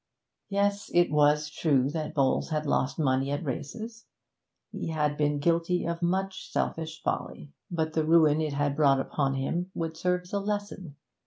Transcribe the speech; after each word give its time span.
Yes, 0.49 0.89
it 0.95 1.11
was 1.11 1.47
true 1.51 1.87
that 1.91 2.15
Bowles 2.15 2.49
had 2.49 2.65
lost 2.65 2.97
money 2.97 3.29
at 3.29 3.45
races; 3.45 4.07
he 4.71 4.87
had 4.87 5.15
been 5.15 5.37
guilty 5.37 5.85
of 5.85 6.01
much 6.01 6.51
selfish 6.51 7.03
folly; 7.03 7.51
but 7.69 7.93
the 7.93 8.03
ruin 8.03 8.41
it 8.41 8.53
had 8.53 8.75
brought 8.75 8.99
upon 8.99 9.35
him 9.35 9.69
would 9.75 9.95
serve 9.95 10.21
as 10.23 10.33
a 10.33 10.39
lesson. 10.39 10.95